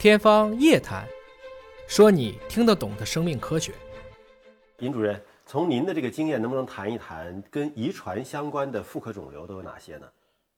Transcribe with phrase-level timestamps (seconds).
[0.00, 1.06] 天方夜谭，
[1.86, 3.74] 说你听得懂的生命科学。
[4.78, 10.06] 尹主任，从您的这个经验，能不能谈一谈跟遗传相关的妇科肿瘤都有哪些呢？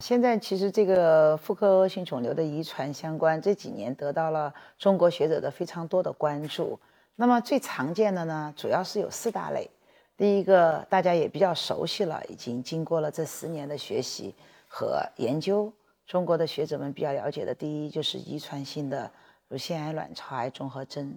[0.00, 6.76] 现在其实这个妇科恶性肿瘤的遗传相关，这几年得到了中国学者的非常多的关注。
[7.14, 9.70] 那么最常见的呢，主要是有四大类。
[10.16, 14.34] 第一个大家也比较熟悉了，已经经过了这十年的学习
[14.66, 15.72] 和研究，
[16.08, 19.08] 中国的学者们比较了解的，第一就是遗传性的。
[19.48, 21.16] 乳腺癌、卵巢癌综合征，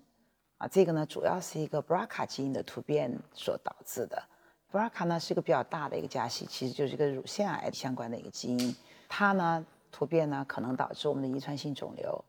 [0.58, 4.24] 啊，这个呢主要是一个 BRCA 基因的突变所导致的。
[4.72, 8.76] BRCA 呢是一个比较大的一个加息，其实就是一个乳腺癌相关的一个基因，
[9.10, 12.24] 它呢突变呢可能导致我们的遗传性肿瘤。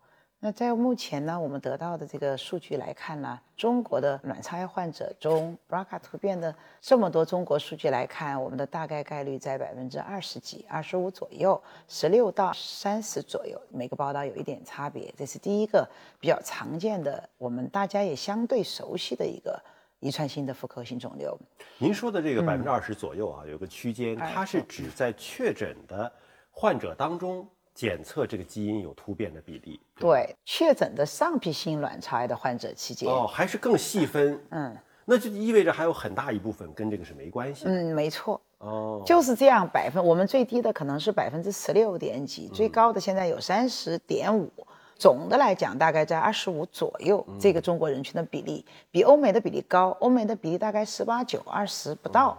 [0.44, 15.14] 那在目前呢，我们得到的这个数据来看呢，中国的卵巢癌患者中，BRCA 突变的这么多中国数据来看，我们的大概概率在百分之二十几、二十五左右，十六到三十左右，每个报道有一点差别。
[15.16, 19.56] 这是第一个比较常见的，我们大家也相对熟悉的一个
[20.00, 21.38] 遗传性的妇科性肿瘤。
[21.78, 26.12] 您说的这个百分之二十左右啊，有个区间，它是指在确诊的
[26.50, 27.48] 患者当中。
[27.74, 44.50] 检测这个基因有突变的比例，对确诊的上皮性卵巢癌的患者期间，哦，还是更细分，嗯，那就意味着还有很大一部分跟这个是没关系，嗯，没错，哦，就是这样，百分我们最低的可能是百分之十六点几，最高的现在有三十点五，
[44.96, 52.36] 总的来讲大概在二十五左右，这个中国人群的比例比欧美的比例高，欧美的比例大概十八九二十不到。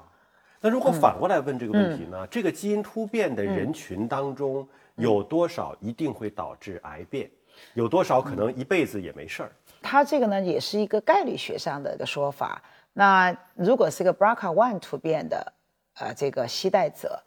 [0.64, 2.26] 那如果反过来问这个问题呢？
[2.28, 4.68] 这个基因突变的人群当中。
[4.98, 7.28] 有多少一定会导致癌变？
[7.74, 9.52] 有多少可能一辈子也没事儿？
[9.82, 12.62] 它这个呢，也是一个概率学上的一个说法。
[12.94, 15.52] 那如果是个 BRCA1 突变的，
[15.96, 17.20] 呃，这个携带者，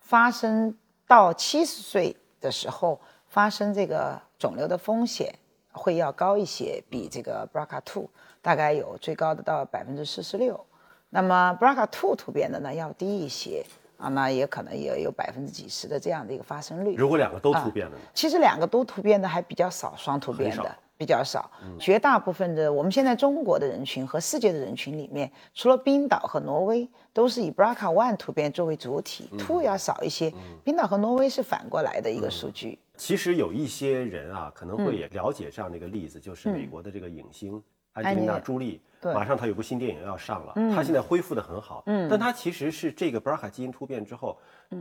[0.00, 0.76] 发生
[1.06, 5.34] 到七十岁的时候，发生这个肿瘤的风险
[5.72, 8.06] 会要高一些，比这个 BRCA2
[8.42, 10.62] 大概有最高的到百分之四十六。
[11.10, 13.64] 那么 BRCA2 突变的呢，要低一些。
[14.02, 16.94] 啊，那也可能也有百分之几十的这样的一个发生率。
[16.96, 17.98] 如果两个都突变了呢？
[18.14, 21.50] 其实两个都突变的还比较少，双突变的比较少。
[21.78, 30.32] 绝大部分的我们现在中国的人群和世界的人群里面，除了冰岛和挪威，都是以 BRCA1 突变作为主体，two 要少一些。
[30.64, 32.78] 冰岛和挪威是反过来的一个数据。
[32.96, 37.62] 其实有一些人啊，可能会也了解这样的一个例子，就是美国的这个影星
[37.92, 38.80] 安吉丽娜·朱莉。
[39.02, 44.36] 马上他有部新电影要上了，他现在恢复的很好，但他其实是这个 BRCA 基因突变之后，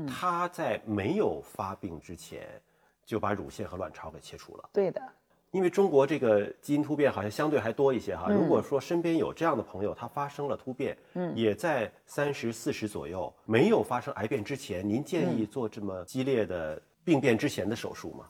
[0.06, 2.48] 他在没有发病之前
[3.06, 4.70] 就把乳腺和卵巢给切除了。
[4.74, 5.02] 对的，
[5.52, 8.28] 因为中国这个基因突变好像相对还多一些哈。
[8.30, 10.98] 如果说身边有这样的朋友，他发生了突变，
[11.34, 18.26] 也在三十四十左右，没有发生癌变之前，您建议做这么激烈的病变之前的手术吗？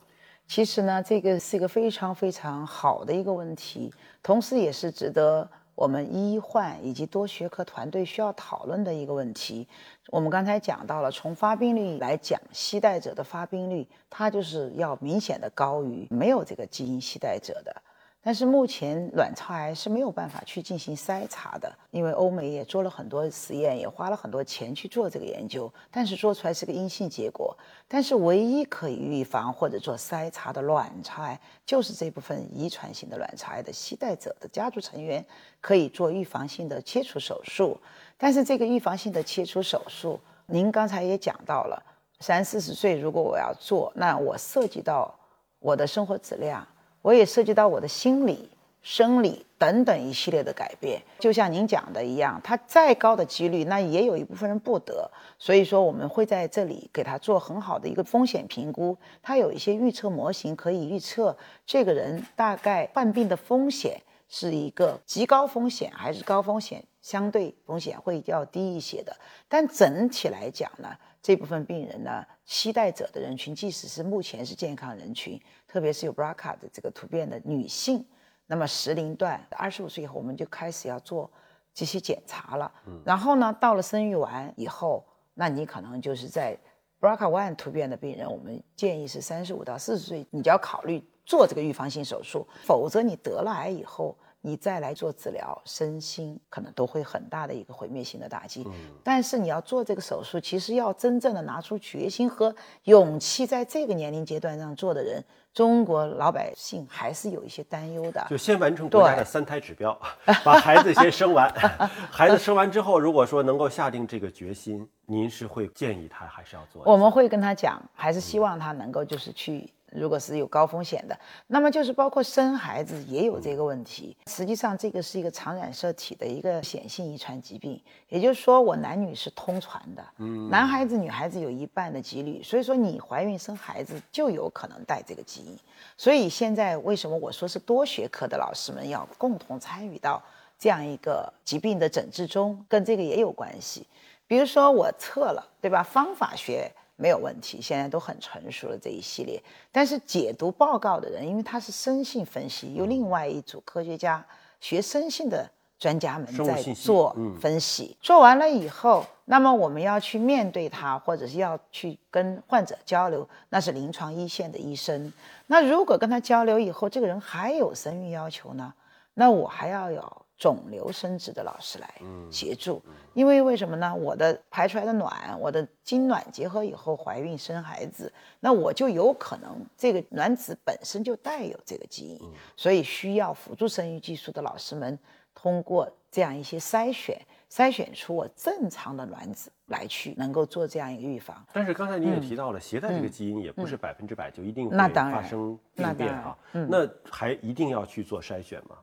[0.46, 5.50] 其实呢，这个是一个非常非常好的一个问题，同时也是值得。
[5.80, 9.66] 我们医患以及多学科团队需要讨论的一个问题，
[10.08, 17.74] 我们刚才讲到了，从发病率来讲，携带者的发病率，它就是要明显的高于没有这个基因携带者的。
[18.22, 27.56] 但是目前卵巢癌是没有办法去进行筛查的，因为欧美也做了很多实验，也花了很多钱去做这个研究，但是做出来是个阴性结果。
[27.88, 35.24] 但是唯一可以预防或者做筛查的卵巢癌，就是这部分遗传性的卵巢癌的携带者的家族成员
[35.62, 37.80] 可以做预防性的切除手术。
[38.18, 41.82] 但是这个预防性的切除手术，您刚才也讲到了，
[42.18, 45.18] 三四十岁如果我要做，那我涉及到
[45.58, 46.68] 我的生活质量。
[47.02, 48.50] 我也涉及到我的心理、
[48.82, 55.10] 生理等等一系列的改变，就像您讲的一样，它再高的几率，那也有一部分人不得。
[55.38, 69.16] 所以说，我们会在这里给他做很好的一个风险评估，他有一些预测模型可以预测这个人大概患病的风险是一个极高风险还是高风险，相对风险会要低一些的。
[69.48, 70.88] 但整体来讲呢？
[71.22, 78.04] 这部分病人呢，期待者的人群，即使是目前是健康人群，特别是有 BRCA 的这个突变的女性，
[78.46, 81.30] 那么时龄段二十五岁以后，我们就开始要做
[81.74, 82.72] 这些检查了。
[83.04, 86.58] 然后呢，到了生育完以后，那你可能就是在
[87.00, 94.16] BRCA1 突变的病人，我们建议是三十五到四十岁，你就要考虑做这个预防性手术，否则你得了癌以后。
[94.42, 98.64] 你再来做治疗，身心可能都会很大的一个毁灭性的打击。
[98.66, 98.72] 嗯，
[99.04, 102.54] 但是你要做这个手术，其实要真正的拿出决心和
[102.84, 105.22] 勇气，在这个年龄阶段上做的人，
[105.52, 108.26] 中国老百姓还是有一些担忧的。
[108.30, 109.98] 就先完成国家的三胎指标，
[110.42, 111.52] 把孩子先生完。
[112.10, 116.82] 孩子生完之后，如果说能够下定这个决心，您是会建议他还是要做？
[116.86, 124.16] 我们会跟他讲，还是希望他能够就是去如果是有高风险的，那么就是包括生孩子也有这个问题。
[124.26, 135.58] 实际上，这个是一个常染色体的一个显性遗传疾病，也就是说，我男女是通传的，嗯，男孩子、女孩子有一半的几率，所以说你怀孕生孩子就有可能带这个基因。
[135.96, 140.22] 所以现在为什么我说是多学科的老师们要共同参与到
[140.58, 143.86] 这样一个疾病的诊治中，跟这个也有关系。
[144.26, 145.82] 比如说我测了，对吧？
[145.82, 146.70] 方法学。
[147.00, 149.42] 没有问题，现在都很成熟了这一系列。
[149.72, 154.22] 但是解读报告的人，因为他是生性分析，有另外一组科学家
[154.60, 157.96] 学生性的专家们在做分析。
[158.02, 165.10] 做完了以后，那么我们要去面对他，或者是要去跟患者交流，那是临床一线的医生。
[165.46, 168.74] 那如果跟他交流以后，这个人还有生育要求呢，
[169.14, 170.19] 那我还要有。
[170.40, 171.94] 肿瘤生殖的老师来
[172.30, 172.82] 协助，
[173.12, 173.94] 因为为什么呢？
[173.94, 178.10] 我的排出来的卵，我的精卵结合以后怀孕生孩子，
[178.40, 184.98] 那我就有可能这个卵子本身就带有这个基因，所以需要辅助生育技术的老师们
[185.34, 187.20] 通过这样一些筛选，
[187.50, 191.44] 筛选出我正常的卵子来去能够做这样一个预防。
[191.52, 198.76] 但是刚才你也提到了，携带这个基因也不是百分之百就一定会发生病变啊，那还一定要去做筛选吗？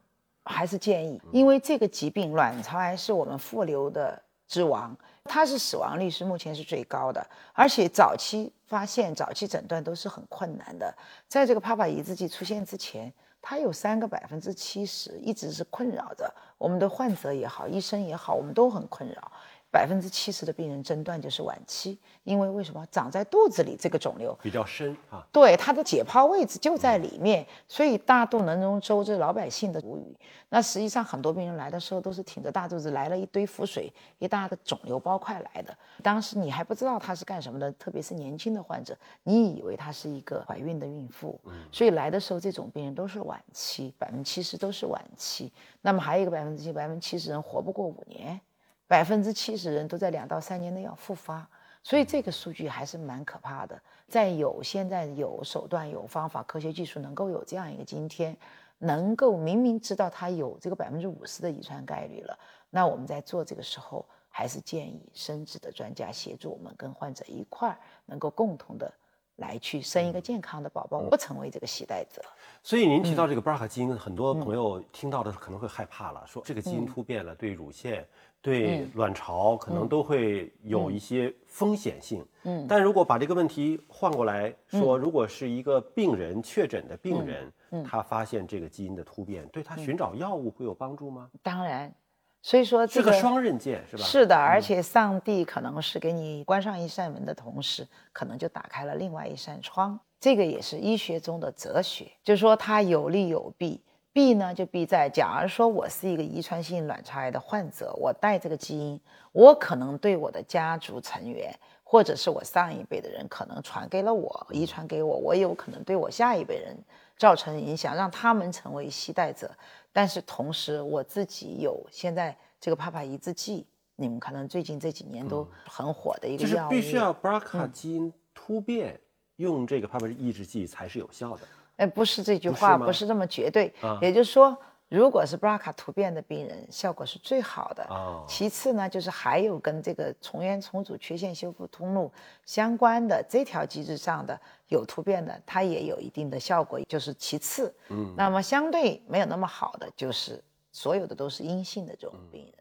[0.47, 10.93] 还是建议，因为这个疾病卵巢癌是我们妇瘤的之王，它是死亡率是目前是最高的，而且早期发现、早期诊断都是很困难的。
[11.27, 19.31] 在这个帕帕抑制剂出现之前，它有三个百分之七十一直是困扰着我们的患者也好，医生也好，我们都很困扰。
[19.69, 25.25] 百分之七十的病人诊断就是晚期，因为为什么长在肚子里这个肿瘤比较深啊？
[25.31, 30.17] 对，它的解剖位置就在里面，所以大肚能容周这老百姓的无语。
[30.49, 35.77] 那实际上很多病人来的时候都是挺着大肚子来了一堆腹水，一大个肿瘤包块来的。
[36.01, 41.39] 当时你还不知道他是干什么的，特别是年轻的患者，你以为他是一个怀孕的孕妇，
[41.71, 45.51] 所以来的时候这种病人都是晚期，百分之七十都是晚期。
[45.81, 48.39] 那么还有一个百分之七，百分之七十人活不过五年。
[48.87, 51.47] 百分之七十人都在两到三年内要复发，
[51.83, 53.79] 所以这个数据还是蛮可怕的。
[54.07, 58.35] 在有现在有手段、有方法、科学技术能够有这样一个今天，
[58.77, 62.39] 能够明明知道他有这个百分之五十的遗传概率了，
[62.69, 68.91] 那我们在做这个时候，还是建议生殖的专家协助我们跟患者一块儿，能够共同的。
[69.37, 72.21] 来去生一个健康的宝宝，不成为这个携带者。
[72.61, 78.05] 所以您提到这个 BRCA 基因，很多朋友听到的可能会害怕了，说这个基因突变了，对乳腺、
[78.41, 82.25] 对卵巢可能都会有一些风险性。
[82.43, 87.51] 嗯，但如果把这个问题换过来说，如果是一个病人确诊的病人，
[87.85, 91.29] 他发现这个基因的突变，对他寻找药物会有帮助吗？
[91.41, 91.93] 当然。
[92.41, 94.03] 所以说这个双刃剑是吧？
[94.03, 99.99] 是的，而且上帝可能是给你关上一扇门的同时，可能就打开了另外一扇窗。
[100.19, 103.81] 这个也是医学中的哲学，就是说它有利有弊。
[104.13, 108.99] 弊呢就弊在，假如说我是一个遗传性卵巢癌的患者，我带这个基因，
[109.31, 111.53] 我可能对我的家族成员，
[111.83, 116.75] 或者是我上一辈的人，可能传给了我，遗传给我，我有可能对我下一辈人
[117.15, 119.51] 造成影响，让他们成为携带者。
[119.97, 123.65] 但是同时，我自己有现在这个帕帕抑制剂，
[123.95, 129.01] 你们可能最近这几年都很火的一个药物，就是必须要 BRCA 基因突变，
[129.37, 131.41] 用这个帕帕抑制剂才是有效的。
[131.77, 133.73] 哎，不是这句话，不是这么绝对。
[133.99, 134.55] 也就是说。
[134.89, 137.83] 如果是 BRCA 突变的病人，效果是最好的。
[137.89, 138.23] 哦。
[138.27, 142.11] 其次呢，就是还有跟这个重原重组缺陷修复通路
[142.45, 147.73] 相关的这条机制上的有突变的，它也有一定的效果，就是其次。
[147.89, 148.13] 嗯。
[148.15, 150.41] 那么相对没有那么好的，就是
[150.71, 152.53] 所有的都是阴性的这种病人。